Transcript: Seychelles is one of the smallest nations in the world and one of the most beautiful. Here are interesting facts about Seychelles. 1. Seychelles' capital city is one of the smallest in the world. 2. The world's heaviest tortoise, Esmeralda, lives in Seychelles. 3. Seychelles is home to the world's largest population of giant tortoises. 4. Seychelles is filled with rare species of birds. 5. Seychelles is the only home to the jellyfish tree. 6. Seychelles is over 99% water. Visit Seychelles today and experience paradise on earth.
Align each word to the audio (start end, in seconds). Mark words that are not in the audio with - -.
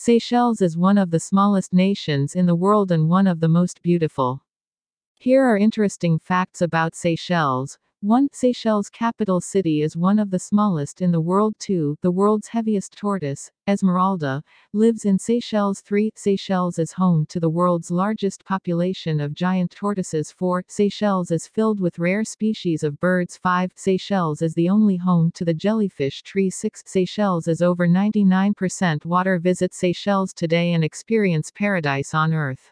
Seychelles 0.00 0.62
is 0.62 0.78
one 0.78 0.96
of 0.96 1.10
the 1.10 1.18
smallest 1.18 1.72
nations 1.72 2.36
in 2.36 2.46
the 2.46 2.54
world 2.54 2.92
and 2.92 3.08
one 3.08 3.26
of 3.26 3.40
the 3.40 3.48
most 3.48 3.82
beautiful. 3.82 4.44
Here 5.18 5.42
are 5.42 5.58
interesting 5.58 6.20
facts 6.20 6.62
about 6.62 6.94
Seychelles. 6.94 7.80
1. 8.02 8.28
Seychelles' 8.32 8.88
capital 8.88 9.40
city 9.40 9.82
is 9.82 9.96
one 9.96 10.20
of 10.20 10.30
the 10.30 10.38
smallest 10.38 11.02
in 11.02 11.10
the 11.10 11.20
world. 11.20 11.52
2. 11.58 11.96
The 12.00 12.12
world's 12.12 12.46
heaviest 12.46 12.96
tortoise, 12.96 13.50
Esmeralda, 13.66 14.40
lives 14.72 15.04
in 15.04 15.18
Seychelles. 15.18 15.80
3. 15.80 16.12
Seychelles 16.14 16.78
is 16.78 16.92
home 16.92 17.26
to 17.26 17.40
the 17.40 17.50
world's 17.50 17.90
largest 17.90 18.44
population 18.44 19.20
of 19.20 19.34
giant 19.34 19.72
tortoises. 19.72 20.30
4. 20.30 20.62
Seychelles 20.68 21.32
is 21.32 21.48
filled 21.48 21.80
with 21.80 21.98
rare 21.98 22.22
species 22.22 22.84
of 22.84 23.00
birds. 23.00 23.36
5. 23.36 23.72
Seychelles 23.74 24.42
is 24.42 24.54
the 24.54 24.68
only 24.68 24.96
home 24.96 25.32
to 25.32 25.44
the 25.44 25.52
jellyfish 25.52 26.22
tree. 26.22 26.50
6. 26.50 26.84
Seychelles 26.86 27.48
is 27.48 27.60
over 27.60 27.88
99% 27.88 29.04
water. 29.06 29.40
Visit 29.40 29.74
Seychelles 29.74 30.32
today 30.32 30.72
and 30.72 30.84
experience 30.84 31.50
paradise 31.50 32.14
on 32.14 32.32
earth. 32.32 32.70